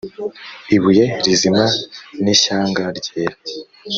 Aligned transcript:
ibuye 0.75 1.05
rizima 1.23 1.63
n 2.23 2.25
ishyanga 2.33 2.83
ryera 2.97 3.37